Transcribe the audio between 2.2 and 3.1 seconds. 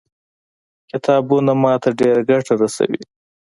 ګټه رسوي.